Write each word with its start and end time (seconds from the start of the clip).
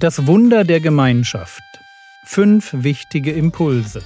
Das 0.00 0.28
Wunder 0.28 0.62
der 0.62 0.78
Gemeinschaft. 0.78 1.60
Fünf 2.24 2.72
wichtige 2.72 3.32
Impulse. 3.32 4.00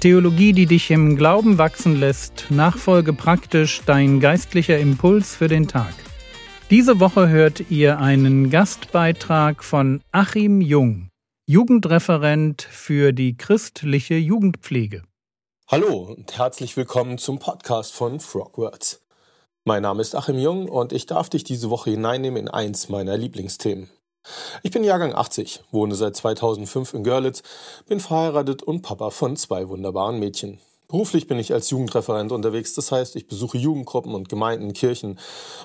Theologie, 0.00 0.54
die 0.54 0.66
dich 0.66 0.90
im 0.90 1.14
Glauben 1.14 1.56
wachsen 1.56 1.94
lässt, 1.94 2.46
nachfolge 2.50 3.12
praktisch 3.12 3.80
dein 3.86 4.18
geistlicher 4.18 4.80
Impuls 4.80 5.36
für 5.36 5.46
den 5.46 5.68
Tag. 5.68 5.94
Diese 6.70 6.98
Woche 6.98 7.28
hört 7.28 7.70
ihr 7.70 8.00
einen 8.00 8.50
Gastbeitrag 8.50 9.62
von 9.62 10.00
Achim 10.10 10.60
Jung, 10.60 11.10
Jugendreferent 11.46 12.62
für 12.62 13.12
die 13.12 13.36
christliche 13.36 14.16
Jugendpflege. 14.16 15.04
Hallo 15.68 16.14
und 16.16 16.38
herzlich 16.38 16.76
willkommen 16.76 17.18
zum 17.18 17.40
Podcast 17.40 17.92
von 17.92 18.20
Frogwords. 18.20 19.02
Mein 19.64 19.82
Name 19.82 20.00
ist 20.00 20.14
Achim 20.14 20.38
Jung 20.38 20.68
und 20.68 20.92
ich 20.92 21.06
darf 21.06 21.28
dich 21.28 21.42
diese 21.42 21.70
Woche 21.70 21.90
hineinnehmen 21.90 22.42
in 22.42 22.48
eins 22.48 22.88
meiner 22.88 23.16
Lieblingsthemen. 23.16 23.90
Ich 24.62 24.70
bin 24.70 24.84
Jahrgang 24.84 25.12
80, 25.12 25.64
wohne 25.72 25.96
seit 25.96 26.14
2005 26.14 26.94
in 26.94 27.02
Görlitz, 27.02 27.42
bin 27.88 27.98
verheiratet 27.98 28.62
und 28.62 28.82
Papa 28.82 29.10
von 29.10 29.34
zwei 29.34 29.68
wunderbaren 29.68 30.20
Mädchen. 30.20 30.60
Beruflich 30.86 31.26
bin 31.26 31.40
ich 31.40 31.52
als 31.52 31.68
Jugendreferent 31.70 32.30
unterwegs, 32.30 32.74
das 32.74 32.92
heißt, 32.92 33.16
ich 33.16 33.26
besuche 33.26 33.58
Jugendgruppen 33.58 34.14
und 34.14 34.28
Gemeinden, 34.28 34.72
Kirchen, 34.72 35.18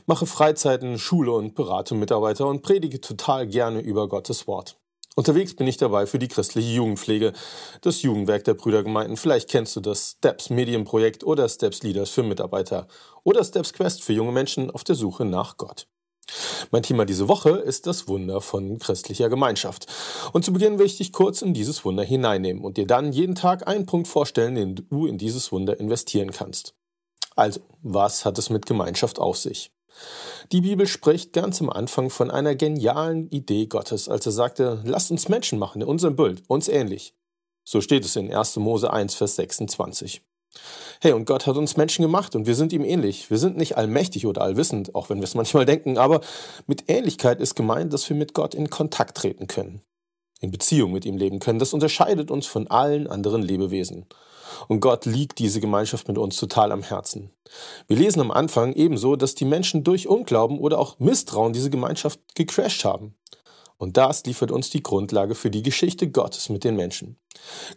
mache 0.08 0.26
Freizeiten, 0.26 0.98
Schule 0.98 1.32
und 1.32 1.54
berate 1.54 1.94
Mitarbeiter 1.94 2.48
und 2.48 2.64
predige 2.64 3.02
total 3.02 3.46
gerne 3.46 3.82
über 3.82 4.10
Gottes 4.10 4.48
Wort. 4.48 4.81
Unterwegs 5.16 5.54
bin 5.56 5.68
ich 5.68 5.76
dabei 5.76 6.06
für 6.06 6.20
die 6.20 6.30
christliche 6.30 6.72
Jugendpflege, 6.72 7.34
das 7.82 8.02
Jugendwerk 8.02 8.46
der 8.46 8.54
Brüdergemeinden. 8.54 9.18
Vielleicht 9.18 9.50
kennst 9.50 9.76
du 9.76 9.82
das 9.82 10.12
Steps 10.12 10.50
Medienprojekt 10.50 11.26
oder 11.26 11.50
Steps 11.50 11.84
Leaders 11.84 12.10
für 12.10 12.24
Mitarbeiter 12.24 12.88
oder 13.24 13.44
Steps 13.44 13.74
Quest 13.74 14.04
für 14.04 14.14
junge 14.14 14.32
Menschen 14.32 14.72
auf 14.72 14.86
der 14.86 14.96
Suche 14.96 15.26
nach 15.26 15.58
Gott. 15.58 15.88
Mein 16.72 16.84
Thema 16.84 17.04
diese 17.04 17.28
Woche 17.28 17.50
ist 17.50 17.88
das 17.88 18.08
Wunder 18.08 18.40
von 18.40 18.80
christlicher 18.80 19.28
Gemeinschaft. 19.28 19.88
Und 20.32 20.46
zu 20.46 20.54
Beginn 20.54 20.80
will 20.80 20.86
ich 20.86 20.98
dich 20.98 21.12
kurz 21.12 21.42
in 21.42 21.54
dieses 21.54 21.84
Wunder 21.84 22.04
hineinnehmen 22.04 22.64
und 22.64 22.78
dir 22.78 22.88
dann 22.88 23.12
jeden 23.12 23.36
Tag 23.36 23.68
einen 23.68 23.86
Punkt 23.86 24.08
vorstellen, 24.08 24.56
den 24.56 24.76
du 24.76 25.08
in 25.08 25.18
dieses 25.18 25.52
Wunder 25.52 25.78
investieren 25.78 26.32
kannst. 26.32 26.74
Also, 27.36 27.60
was 27.82 28.24
hat 28.24 28.38
es 28.38 28.50
mit 28.50 28.66
Gemeinschaft 28.66 29.20
auf 29.20 29.38
sich? 29.38 29.72
Die 30.52 30.62
Bibel 30.62 30.88
spricht 30.88 31.34
ganz 31.34 31.62
am 31.62 31.70
Anfang 31.70 32.10
von 32.10 32.30
einer 32.30 32.56
genialen 32.56 33.30
Idee 33.30 33.68
Gottes, 33.68 34.10
als 34.10 34.26
er 34.26 34.32
sagte, 34.32 34.82
lasst 34.84 35.12
uns 35.12 35.30
Menschen 35.30 35.60
machen 35.60 35.82
in 35.82 35.88
unserem 35.88 36.16
Bild, 36.16 36.44
uns 36.48 36.68
ähnlich. 36.68 37.16
So 37.64 37.80
steht 37.80 38.06
es 38.06 38.16
in 38.16 38.34
1. 38.34 38.58
Mose 38.58 38.92
1, 38.92 39.16
Vers 39.16 39.36
26. 39.36 40.22
Hey, 41.00 41.14
und 41.14 41.26
Gott 41.26 41.48
hat 41.48 41.56
uns 41.56 41.78
Menschen 41.78 42.02
gemacht 42.02 42.36
und 42.36 42.46
wir 42.46 42.56
sind 42.56 42.74
ihm 42.74 42.84
ähnlich. 42.84 43.30
Wir 43.32 43.38
sind 43.38 43.56
nicht 43.58 43.78
allmächtig 43.78 44.26
oder 44.26 44.42
allwissend, 44.42 44.94
auch 44.94 45.10
wenn 45.10 45.20
wir 45.20 45.24
es 45.24 45.36
manchmal 45.36 45.66
denken, 45.66 45.98
aber 45.98 46.22
mit 46.68 46.86
Ähnlichkeit 46.90 47.40
ist 47.40 47.56
gemeint, 47.56 47.94
dass 47.94 48.10
wir 48.10 48.18
mit 48.18 48.34
Gott 48.34 48.54
in 48.54 48.70
Kontakt 48.70 49.18
treten 49.18 49.48
können, 49.48 49.82
in 50.42 50.52
Beziehung 50.52 50.92
mit 50.92 51.06
ihm 51.06 51.18
leben 51.18 51.40
können. 51.40 51.60
Das 51.60 51.74
unterscheidet 51.74 52.30
uns 52.30 52.46
von 52.46 52.68
allen 52.68 53.08
anderen 53.08 53.42
Lebewesen. 53.42 54.06
Und 54.68 54.80
Gott 54.80 55.06
liegt 55.06 55.40
diese 55.40 55.60
Gemeinschaft 55.60 56.08
mit 56.08 56.18
uns 56.18 56.38
total 56.38 56.72
am 56.72 56.84
Herzen. 56.84 57.32
Wir 57.88 57.98
lesen 57.98 58.22
am 58.22 58.32
Anfang 58.32 58.74
ebenso, 58.74 59.16
dass 59.16 59.36
die 59.36 59.46
Menschen 59.46 59.84
durch 59.84 60.08
Unglauben 60.08 60.60
oder 60.60 60.80
auch 60.80 61.00
Misstrauen 61.00 61.54
diese 61.54 61.70
Gemeinschaft 61.70 62.20
gecrashed 62.36 62.86
haben. 62.86 63.16
Und 63.78 63.98
das 63.98 64.24
liefert 64.26 64.52
uns 64.52 64.70
die 64.70 64.84
Grundlage 64.84 65.34
für 65.34 65.50
die 65.50 65.64
Geschichte 65.64 66.10
Gottes 66.10 66.50
mit 66.50 66.64
den 66.64 66.76
Menschen. 66.76 67.18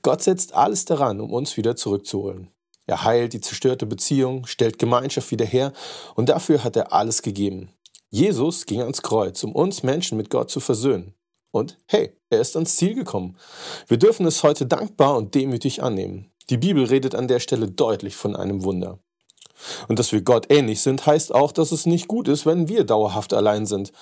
Gott 0.02 0.22
setzt 0.22 0.54
alles 0.54 0.84
daran, 0.84 1.20
um 1.20 1.32
uns 1.32 1.56
wieder 1.56 1.76
zurückzuholen. 1.76 2.50
Er 2.86 3.04
heilt 3.04 3.32
die 3.32 3.40
zerstörte 3.40 3.86
Beziehung, 3.86 4.46
stellt 4.46 4.78
Gemeinschaft 4.78 5.30
wieder 5.30 5.46
her 5.46 5.72
und 6.14 6.28
dafür 6.28 6.62
hat 6.62 6.76
er 6.76 6.92
alles 6.92 7.22
gegeben. 7.22 7.70
Jesus 8.10 8.66
ging 8.66 8.82
ans 8.82 9.02
Kreuz, 9.02 9.42
um 9.42 9.52
uns 9.52 9.82
Menschen 9.82 10.18
mit 10.18 10.30
Gott 10.30 10.50
zu 10.50 10.60
versöhnen. 10.60 11.14
Und 11.50 11.78
hey, 11.86 12.12
er 12.30 12.40
ist 12.40 12.56
ans 12.56 12.76
Ziel 12.76 12.94
gekommen. 12.94 13.36
Wir 13.86 13.96
dürfen 13.96 14.26
es 14.26 14.42
heute 14.42 14.66
dankbar 14.66 15.16
und 15.16 15.34
demütig 15.34 15.82
annehmen. 15.82 16.30
Die 16.50 16.58
Bibel 16.58 16.84
redet 16.84 17.14
an 17.14 17.28
der 17.28 17.40
Stelle 17.40 17.68
deutlich 17.68 18.16
von 18.16 18.36
einem 18.36 18.64
Wunder. 18.64 18.98
Und 19.88 19.98
dass 19.98 20.12
wir 20.12 20.22
Gott 20.22 20.46
ähnlich 20.50 20.80
sind, 20.80 21.06
heißt 21.06 21.34
auch, 21.34 21.52
dass 21.52 21.72
es 21.72 21.86
nicht 21.86 22.08
gut 22.08 22.28
ist, 22.28 22.44
wenn 22.44 22.68
wir 22.68 22.84
dauerhaft 22.84 23.32
allein 23.32 23.66
sind. 23.66 23.92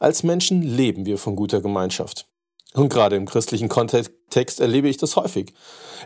Als 0.00 0.22
Menschen 0.22 0.62
leben 0.62 1.06
wir 1.06 1.18
von 1.18 1.36
guter 1.36 1.60
Gemeinschaft. 1.60 2.26
Und 2.74 2.88
gerade 2.88 3.16
im 3.16 3.26
christlichen 3.26 3.68
Kontext 3.68 4.60
erlebe 4.60 4.88
ich 4.88 4.96
das 4.96 5.16
häufig. 5.16 5.52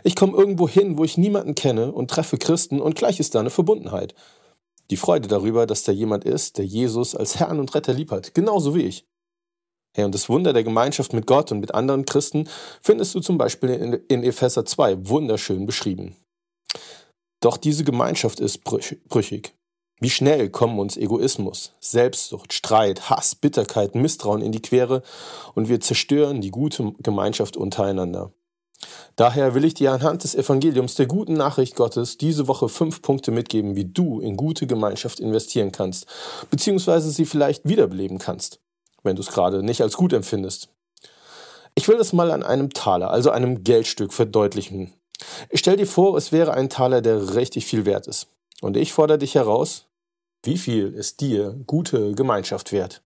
Ich 0.03 0.15
komme 0.15 0.37
irgendwo 0.37 0.67
hin, 0.67 0.97
wo 0.97 1.03
ich 1.03 1.17
niemanden 1.17 1.55
kenne 1.55 1.91
und 1.91 2.11
treffe 2.11 2.37
Christen 2.37 2.81
und 2.81 2.95
gleich 2.95 3.19
ist 3.19 3.35
da 3.35 3.39
eine 3.39 3.49
Verbundenheit. 3.49 4.13
Die 4.89 4.97
Freude 4.97 5.27
darüber, 5.27 5.65
dass 5.65 5.83
da 5.83 5.91
jemand 5.91 6.25
ist, 6.25 6.57
der 6.57 6.65
Jesus 6.65 7.15
als 7.15 7.39
Herrn 7.39 7.59
und 7.59 7.73
Retter 7.73 7.93
lieb 7.93 8.11
hat, 8.11 8.33
genauso 8.33 8.75
wie 8.75 8.83
ich. 8.83 9.07
Hey, 9.97 10.05
und 10.05 10.13
das 10.13 10.29
Wunder 10.29 10.53
der 10.53 10.63
Gemeinschaft 10.63 11.11
mit 11.13 11.25
Gott 11.25 11.51
und 11.51 11.59
mit 11.59 11.73
anderen 11.73 12.05
Christen 12.05 12.47
findest 12.83 13.15
du 13.15 13.19
zum 13.19 13.39
Beispiel 13.39 13.71
in, 13.71 13.93
in 13.93 14.23
Epheser 14.23 14.63
2 14.63 15.09
wunderschön 15.09 15.65
beschrieben. 15.65 16.15
Doch 17.41 17.57
diese 17.57 17.83
Gemeinschaft 17.83 18.39
ist 18.39 18.63
brüchig. 18.63 19.55
Wie 19.99 20.11
schnell 20.11 20.51
kommen 20.51 20.77
uns 20.77 20.97
Egoismus, 20.97 21.73
Selbstsucht, 21.79 22.53
Streit, 22.53 23.09
Hass, 23.09 23.33
Bitterkeit, 23.33 23.95
Misstrauen 23.95 24.43
in 24.43 24.51
die 24.51 24.61
Quere 24.61 25.01
und 25.55 25.67
wir 25.67 25.79
zerstören 25.79 26.41
die 26.41 26.51
gute 26.51 26.93
Gemeinschaft 26.99 27.57
untereinander. 27.57 28.31
Daher 29.15 29.55
will 29.55 29.65
ich 29.65 29.73
dir 29.73 29.93
anhand 29.93 30.23
des 30.23 30.35
Evangeliums 30.35 30.93
der 30.93 31.07
guten 31.07 31.33
Nachricht 31.33 31.75
Gottes 31.75 32.19
diese 32.19 32.47
Woche 32.47 32.69
fünf 32.69 33.01
Punkte 33.01 33.31
mitgeben, 33.31 33.75
wie 33.75 33.85
du 33.85 34.19
in 34.19 34.37
gute 34.37 34.67
Gemeinschaft 34.67 35.19
investieren 35.19 35.71
kannst, 35.71 36.05
beziehungsweise 36.51 37.09
sie 37.09 37.25
vielleicht 37.25 37.67
wiederbeleben 37.67 38.19
kannst, 38.19 38.59
wenn 39.03 39.15
du 39.15 39.21
es 39.21 39.31
gerade 39.31 39.63
nicht 39.63 39.81
als 39.81 39.95
gut 39.95 40.13
empfindest. 40.13 40.69
Ich 41.75 41.87
will 41.87 41.97
das 41.97 42.13
mal 42.13 42.31
an 42.31 42.43
einem 42.43 42.71
Taler, 42.71 43.11
also 43.11 43.29
einem 43.29 43.63
Geldstück, 43.63 44.13
verdeutlichen. 44.13 44.93
Ich 45.49 45.59
stell 45.59 45.77
dir 45.77 45.87
vor, 45.87 46.17
es 46.17 46.31
wäre 46.31 46.53
ein 46.53 46.69
Taler, 46.69 47.01
der 47.01 47.35
richtig 47.35 47.65
viel 47.65 47.85
wert 47.85 48.07
ist. 48.07 48.27
Und 48.61 48.77
ich 48.77 48.93
fordere 48.93 49.19
dich 49.19 49.35
heraus, 49.35 49.85
wie 50.43 50.57
viel 50.57 50.93
ist 50.93 51.21
dir 51.21 51.55
gute 51.67 52.13
Gemeinschaft 52.13 52.71
wert? 52.71 53.01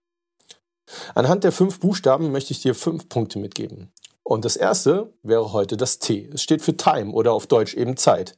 Anhand 1.16 1.44
der 1.44 1.52
fünf 1.52 1.80
Buchstaben 1.80 2.32
möchte 2.32 2.52
ich 2.54 2.62
dir 2.62 2.76
fünf 2.76 3.10
Punkte 3.10 3.40
mitgeben. 3.40 3.92
Und 4.24 4.46
das 4.46 4.56
erste 4.56 5.14
wäre 5.24 5.52
heute 5.52 5.78
das 5.78 6.00
T. 6.00 6.30
Es 6.34 6.44
steht 6.44 6.62
für 6.62 6.78
Time 6.78 7.12
oder 7.12 7.34
auf 7.34 7.48
Deutsch 7.48 7.74
eben 7.74 7.98
Zeit. 7.98 8.38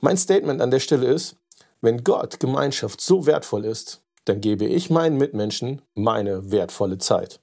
Mein 0.00 0.16
Statement 0.16 0.60
an 0.60 0.70
der 0.70 0.80
Stelle 0.80 1.06
ist, 1.06 1.36
wenn 1.80 2.02
Gott 2.02 2.40
Gemeinschaft 2.40 3.00
so 3.00 3.26
wertvoll 3.26 3.64
ist, 3.64 4.02
dann 4.24 4.40
gebe 4.40 4.64
ich 4.64 4.90
meinen 4.90 5.18
Mitmenschen 5.18 5.82
meine 5.94 6.50
wertvolle 6.50 6.98
Zeit. 6.98 7.40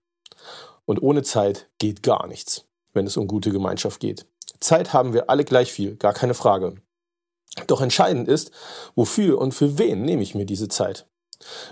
Und 0.85 1.01
ohne 1.01 1.23
Zeit 1.23 1.69
geht 1.77 2.03
gar 2.03 2.27
nichts, 2.27 2.65
wenn 2.93 3.05
es 3.05 3.17
um 3.17 3.27
gute 3.27 3.51
Gemeinschaft 3.51 3.99
geht. 3.99 4.25
Zeit 4.59 4.93
haben 4.93 5.13
wir 5.13 5.29
alle 5.29 5.45
gleich 5.45 5.71
viel, 5.71 5.95
gar 5.95 6.13
keine 6.13 6.33
Frage. 6.33 6.75
Doch 7.67 7.81
entscheidend 7.81 8.27
ist, 8.27 8.51
wofür 8.95 9.39
und 9.39 9.53
für 9.53 9.77
wen 9.77 10.03
nehme 10.03 10.23
ich 10.23 10.35
mir 10.35 10.45
diese 10.45 10.67
Zeit? 10.67 11.07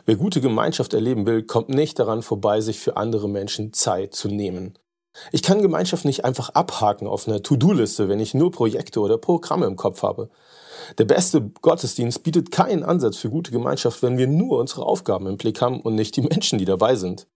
Wer 0.05 0.15
gute 0.15 0.41
Gemeinschaft 0.41 0.93
erleben 0.93 1.25
will, 1.25 1.43
kommt 1.43 1.69
nicht 1.69 1.99
daran 1.99 2.21
vorbei, 2.21 2.61
sich 2.61 2.79
für 2.79 2.97
andere 2.97 3.29
Menschen 3.29 3.71
Zeit 3.73 4.13
zu 4.13 4.27
nehmen. 4.27 4.77
Ich 5.31 5.43
kann 5.43 5.61
Gemeinschaft 5.61 6.05
nicht 6.05 6.25
einfach 6.25 6.49
abhaken 6.49 7.07
auf 7.07 7.27
einer 7.27 7.43
To-Do-Liste, 7.43 8.09
wenn 8.09 8.19
ich 8.19 8.33
nur 8.33 8.51
Projekte 8.51 8.99
oder 8.99 9.17
Programme 9.17 9.65
im 9.65 9.75
Kopf 9.75 10.03
habe. 10.03 10.29
Der 10.97 11.05
beste 11.05 11.51
Gottesdienst 11.61 12.23
bietet 12.23 12.51
keinen 12.51 12.83
Ansatz 12.83 13.17
für 13.17 13.29
gute 13.29 13.51
Gemeinschaft, 13.51 14.01
wenn 14.01 14.17
wir 14.17 14.27
nur 14.27 14.59
unsere 14.59 14.85
Aufgaben 14.85 15.27
im 15.27 15.37
Blick 15.37 15.61
haben 15.61 15.81
und 15.81 15.95
nicht 15.95 16.15
die 16.15 16.21
Menschen, 16.21 16.59
die 16.59 16.65
dabei 16.65 16.95
sind. 16.95 17.27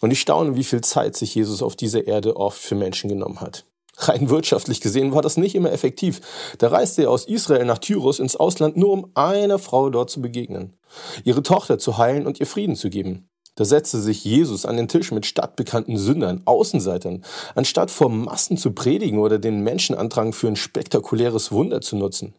Und 0.00 0.10
ich 0.10 0.20
staune, 0.20 0.56
wie 0.56 0.64
viel 0.64 0.80
Zeit 0.80 1.16
sich 1.16 1.34
Jesus 1.34 1.62
auf 1.62 1.76
dieser 1.76 2.06
Erde 2.06 2.36
oft 2.36 2.60
für 2.60 2.74
Menschen 2.74 3.08
genommen 3.08 3.40
hat. 3.40 3.64
Rein 4.00 4.30
wirtschaftlich 4.30 4.80
gesehen 4.80 5.12
war 5.12 5.22
das 5.22 5.36
nicht 5.36 5.56
immer 5.56 5.72
effektiv. 5.72 6.20
Da 6.58 6.68
reiste 6.68 7.02
er 7.02 7.10
aus 7.10 7.24
Israel 7.24 7.64
nach 7.64 7.78
Tyrus 7.78 8.20
ins 8.20 8.36
Ausland, 8.36 8.76
nur 8.76 8.92
um 8.92 9.10
einer 9.14 9.58
Frau 9.58 9.90
dort 9.90 10.08
zu 10.08 10.22
begegnen, 10.22 10.76
ihre 11.24 11.42
Tochter 11.42 11.78
zu 11.78 11.98
heilen 11.98 12.26
und 12.26 12.38
ihr 12.38 12.46
Frieden 12.46 12.76
zu 12.76 12.90
geben. 12.90 13.28
Da 13.56 13.64
setzte 13.64 13.98
sich 13.98 14.24
Jesus 14.24 14.64
an 14.66 14.76
den 14.76 14.86
Tisch 14.86 15.10
mit 15.10 15.26
stadtbekannten 15.26 15.98
Sündern, 15.98 16.42
Außenseitern, 16.44 17.24
anstatt 17.56 17.90
vor 17.90 18.08
Massen 18.08 18.56
zu 18.56 18.70
predigen 18.70 19.18
oder 19.18 19.40
den 19.40 19.64
Menschenandrang 19.64 20.32
für 20.32 20.46
ein 20.46 20.54
spektakuläres 20.54 21.50
Wunder 21.50 21.80
zu 21.80 21.96
nutzen. 21.96 22.36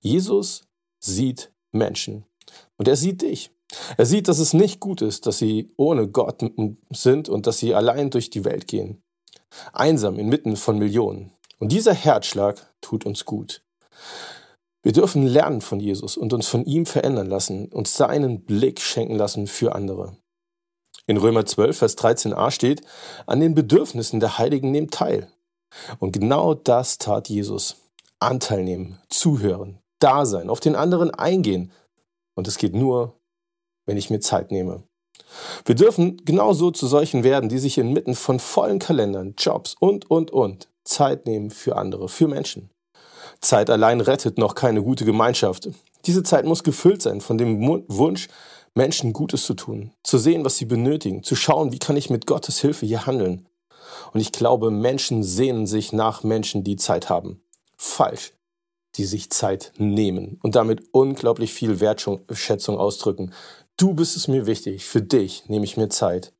Jesus 0.00 0.64
sieht 0.98 1.52
Menschen 1.72 2.24
und 2.76 2.88
er 2.88 2.96
sieht 2.96 3.22
dich. 3.22 3.50
Er 3.96 4.06
sieht, 4.06 4.28
dass 4.28 4.38
es 4.38 4.54
nicht 4.54 4.78
gut 4.78 5.02
ist, 5.02 5.26
dass 5.26 5.38
sie 5.38 5.72
ohne 5.76 6.08
Gott 6.08 6.44
sind 6.90 7.28
und 7.28 7.46
dass 7.46 7.58
sie 7.58 7.74
allein 7.74 8.10
durch 8.10 8.30
die 8.30 8.44
Welt 8.44 8.68
gehen 8.68 9.02
einsam 9.72 10.18
inmitten 10.18 10.56
von 10.56 10.78
Millionen. 10.78 11.32
Und 11.58 11.72
dieser 11.72 11.94
Herzschlag 11.94 12.74
tut 12.80 13.06
uns 13.06 13.24
gut. 13.24 13.62
Wir 14.82 14.92
dürfen 14.92 15.26
lernen 15.26 15.60
von 15.60 15.80
Jesus 15.80 16.16
und 16.16 16.32
uns 16.32 16.46
von 16.46 16.64
ihm 16.64 16.86
verändern 16.86 17.26
lassen, 17.26 17.66
uns 17.66 17.96
seinen 17.96 18.44
Blick 18.44 18.80
schenken 18.80 19.16
lassen 19.16 19.46
für 19.46 19.74
andere. 19.74 20.16
In 21.06 21.16
Römer 21.16 21.46
12, 21.46 21.78
Vers 21.78 21.98
13a 21.98 22.50
steht, 22.50 22.82
an 23.26 23.40
den 23.40 23.54
Bedürfnissen 23.54 24.20
der 24.20 24.38
Heiligen 24.38 24.70
nehmt 24.70 24.92
teil. 24.92 25.28
Und 25.98 26.12
genau 26.12 26.54
das 26.54 26.98
tat 26.98 27.28
Jesus. 27.28 27.76
Anteil 28.18 28.64
nehmen, 28.64 28.98
zuhören, 29.08 29.78
da 29.98 30.26
sein, 30.26 30.50
auf 30.50 30.60
den 30.60 30.76
anderen 30.76 31.10
eingehen. 31.10 31.72
Und 32.34 32.48
es 32.48 32.58
geht 32.58 32.74
nur, 32.74 33.14
wenn 33.86 33.96
ich 33.96 34.10
mir 34.10 34.20
Zeit 34.20 34.50
nehme. 34.50 34.82
Wir 35.64 35.74
dürfen 35.74 36.18
genauso 36.24 36.70
zu 36.70 36.86
solchen 36.86 37.24
werden, 37.24 37.48
die 37.48 37.58
sich 37.58 37.78
inmitten 37.78 38.14
von 38.14 38.38
vollen 38.38 38.78
Kalendern, 38.78 39.34
Jobs 39.38 39.74
und, 39.78 40.10
und, 40.10 40.30
und 40.30 40.68
Zeit 40.84 41.26
nehmen 41.26 41.50
für 41.50 41.76
andere, 41.76 42.08
für 42.08 42.28
Menschen. 42.28 42.70
Zeit 43.40 43.70
allein 43.70 44.00
rettet 44.00 44.38
noch 44.38 44.54
keine 44.54 44.82
gute 44.82 45.04
Gemeinschaft. 45.04 45.68
Diese 46.04 46.22
Zeit 46.22 46.44
muss 46.44 46.62
gefüllt 46.62 47.02
sein 47.02 47.20
von 47.20 47.38
dem 47.38 47.60
Wunsch, 47.88 48.28
Menschen 48.74 49.12
Gutes 49.12 49.46
zu 49.46 49.54
tun, 49.54 49.92
zu 50.02 50.18
sehen, 50.18 50.44
was 50.44 50.56
sie 50.56 50.66
benötigen, 50.66 51.22
zu 51.22 51.34
schauen, 51.34 51.72
wie 51.72 51.78
kann 51.78 51.96
ich 51.96 52.10
mit 52.10 52.26
Gottes 52.26 52.60
Hilfe 52.60 52.86
hier 52.86 53.06
handeln. 53.06 53.48
Und 54.12 54.20
ich 54.20 54.32
glaube, 54.32 54.70
Menschen 54.70 55.22
sehnen 55.22 55.66
sich 55.66 55.92
nach 55.92 56.22
Menschen, 56.22 56.62
die 56.62 56.76
Zeit 56.76 57.08
haben. 57.08 57.42
Falsch, 57.76 58.34
die 58.96 59.04
sich 59.04 59.30
Zeit 59.30 59.72
nehmen 59.78 60.38
und 60.42 60.54
damit 60.54 60.82
unglaublich 60.92 61.52
viel 61.52 61.80
Wertschätzung 61.80 62.78
ausdrücken. 62.78 63.32
Du 63.76 63.94
bist 63.94 64.16
es 64.16 64.28
mir 64.28 64.46
wichtig, 64.46 64.84
für 64.84 65.02
dich 65.02 65.48
nehme 65.48 65.64
ich 65.64 65.76
mir 65.76 65.88
Zeit. 65.88 66.32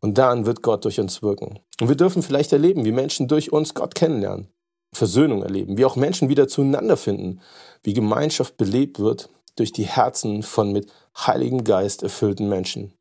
Und 0.00 0.18
dann 0.18 0.44
wird 0.44 0.62
Gott 0.62 0.84
durch 0.84 1.00
uns 1.00 1.22
wirken. 1.22 1.60
Und 1.80 1.88
wir 1.88 1.96
dürfen 1.96 2.22
vielleicht 2.22 2.52
erleben, 2.52 2.84
wie 2.84 2.92
Menschen 2.92 3.26
durch 3.26 3.52
uns 3.52 3.72
Gott 3.74 3.94
kennenlernen, 3.94 4.48
Versöhnung 4.92 5.42
erleben, 5.42 5.78
wie 5.78 5.84
auch 5.84 5.96
Menschen 5.96 6.28
wieder 6.28 6.46
zueinander 6.46 6.96
finden, 6.96 7.40
wie 7.82 7.94
Gemeinschaft 7.94 8.56
belebt 8.56 8.98
wird 8.98 9.30
durch 9.56 9.72
die 9.72 9.86
Herzen 9.86 10.42
von 10.42 10.72
mit 10.72 10.92
Heiligem 11.16 11.64
Geist 11.64 12.02
erfüllten 12.02 12.48
Menschen. 12.48 12.92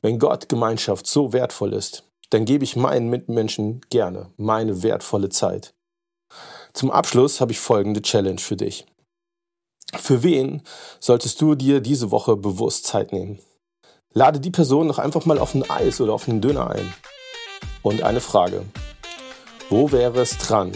Wenn 0.00 0.18
Gott 0.18 0.48
Gemeinschaft 0.48 1.06
so 1.06 1.32
wertvoll 1.32 1.74
ist, 1.74 2.04
dann 2.30 2.44
gebe 2.44 2.64
ich 2.64 2.76
meinen 2.76 3.10
Mitmenschen 3.10 3.82
gerne 3.90 4.30
meine 4.36 4.82
wertvolle 4.82 5.28
Zeit. 5.28 5.74
Zum 6.72 6.90
Abschluss 6.90 7.40
habe 7.40 7.52
ich 7.52 7.60
folgende 7.60 8.02
Challenge 8.02 8.38
für 8.38 8.56
dich. 8.56 8.86
Für 9.94 10.22
wen 10.22 10.62
solltest 11.00 11.40
du 11.40 11.54
dir 11.54 11.80
diese 11.80 12.10
Woche 12.10 12.36
bewusst 12.36 12.86
Zeit 12.86 13.12
nehmen? 13.12 13.38
Lade 14.14 14.40
die 14.40 14.50
Person 14.50 14.86
noch 14.86 14.98
einfach 14.98 15.26
mal 15.26 15.38
auf 15.38 15.54
ein 15.54 15.68
Eis 15.68 16.00
oder 16.00 16.12
auf 16.12 16.28
einen 16.28 16.40
Döner 16.40 16.70
ein. 16.70 16.92
Und 17.82 18.02
eine 18.02 18.20
Frage. 18.20 18.64
Wo 19.68 19.90
wäre 19.90 20.20
es 20.20 20.38
dran, 20.38 20.72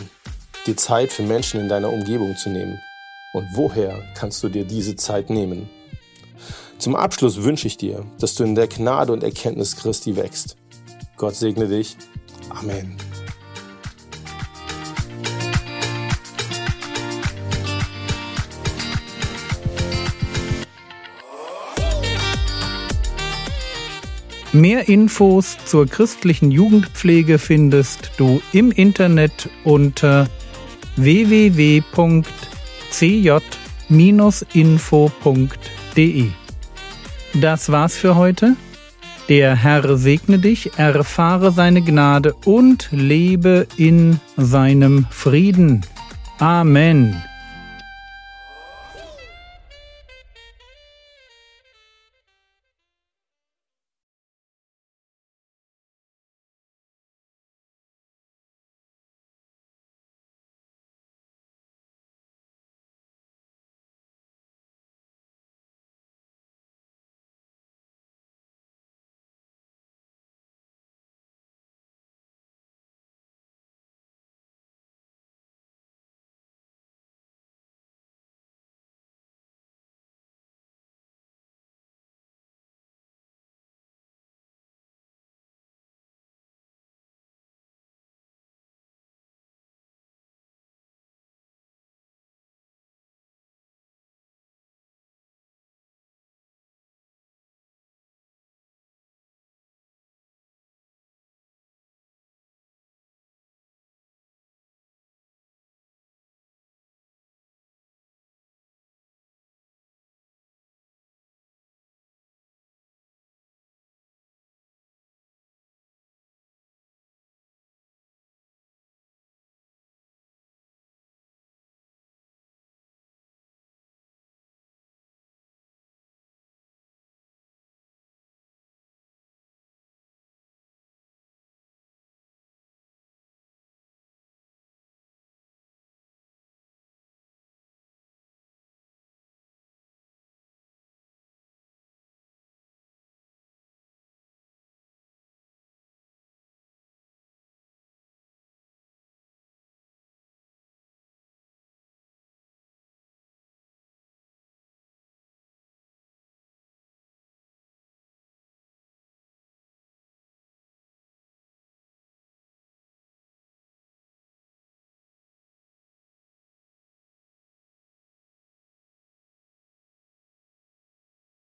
dir 0.66 0.76
Zeit 0.76 1.12
für 1.12 1.22
Menschen 1.22 1.60
in 1.60 1.68
deiner 1.68 1.92
Umgebung 1.92 2.36
zu 2.36 2.50
nehmen? 2.50 2.80
Und 3.32 3.46
woher 3.54 4.02
kannst 4.14 4.42
du 4.42 4.48
dir 4.48 4.64
diese 4.64 4.96
Zeit 4.96 5.30
nehmen? 5.30 5.68
Zum 6.78 6.94
Abschluss 6.94 7.42
wünsche 7.42 7.66
ich 7.66 7.76
dir, 7.76 8.04
dass 8.18 8.34
du 8.34 8.44
in 8.44 8.54
der 8.54 8.68
Gnade 8.68 9.12
und 9.12 9.22
Erkenntnis 9.22 9.76
Christi 9.76 10.16
wächst. 10.16 10.56
Gott 11.16 11.34
segne 11.34 11.68
dich. 11.68 11.96
Amen. 12.50 12.96
Mehr 24.56 24.88
Infos 24.88 25.58
zur 25.66 25.86
christlichen 25.86 26.50
Jugendpflege 26.50 27.38
findest 27.38 28.12
du 28.16 28.40
im 28.54 28.72
Internet 28.72 29.50
unter 29.64 30.28
www.cj-info.de. 30.96 31.84
Das 37.34 37.70
war's 37.70 37.96
für 37.96 38.16
heute. 38.16 38.56
Der 39.28 39.56
Herr 39.56 39.98
segne 39.98 40.38
dich, 40.38 40.70
erfahre 40.78 41.52
seine 41.52 41.82
Gnade 41.82 42.32
und 42.46 42.88
lebe 42.92 43.66
in 43.76 44.20
seinem 44.38 45.04
Frieden. 45.10 45.84
Amen. 46.38 47.22